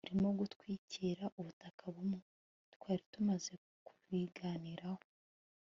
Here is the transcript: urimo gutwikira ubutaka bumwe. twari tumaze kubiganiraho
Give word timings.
urimo 0.05 0.29
gutwikira 0.39 1.23
ubutaka 1.39 1.83
bumwe. 1.95 2.19
twari 2.73 3.03
tumaze 3.11 3.53
kubiganiraho 3.85 5.03